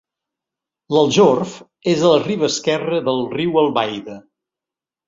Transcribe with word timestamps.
L'Aljorf 0.95 1.53
és 1.93 2.01
a 2.09 2.15
la 2.15 2.25
riba 2.25 2.51
esquerra 2.51 3.05
del 3.11 3.25
riu 3.39 3.65
Albaida. 3.65 4.19